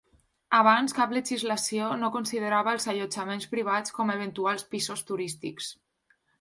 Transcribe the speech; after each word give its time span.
Abans, 0.59 0.95
cap 0.99 1.13
legislació 1.17 1.89
no 2.05 2.09
considerava 2.15 2.75
els 2.79 2.89
allotjaments 2.95 3.47
privats 3.53 3.97
com 4.01 4.15
a 4.15 4.19
eventuals 4.21 4.69
pisos 4.75 5.09
turístics. 5.13 5.73